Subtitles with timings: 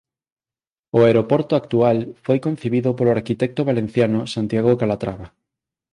[0.97, 5.27] O aeroporto actual foi concibido polo arquitecto valenciano Santiago Calatrava.